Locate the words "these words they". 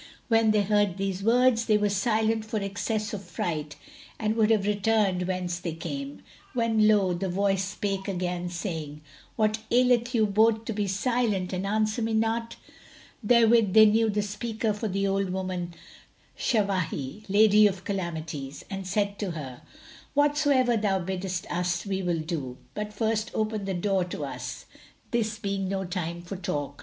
0.97-1.77